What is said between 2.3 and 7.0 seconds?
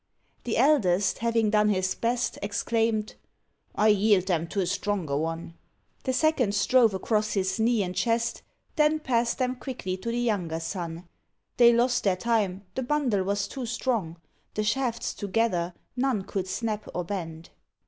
Exclaimed, "I yield them to a stronger one." The second strove